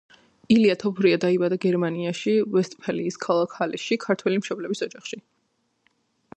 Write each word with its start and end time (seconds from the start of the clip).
ილია 0.53 0.75
თოფურია 0.83 1.19
დაიბადა 1.25 1.59
გერმანიაში, 1.65 2.33
ვესტფალიის 2.57 3.21
ქალაქ 3.29 3.55
ჰალეში, 3.61 4.01
ქართველი 4.09 4.43
მშობლების 4.45 4.85
ოჯახში. 4.89 5.25